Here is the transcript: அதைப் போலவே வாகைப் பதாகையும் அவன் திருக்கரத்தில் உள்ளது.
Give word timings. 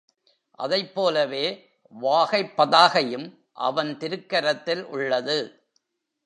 அதைப் 0.51 0.95
போலவே 0.95 1.69
வாகைப் 1.89 2.53
பதாகையும் 2.57 3.27
அவன் 3.53 3.97
திருக்கரத்தில் 3.97 4.83
உள்ளது. 4.83 5.37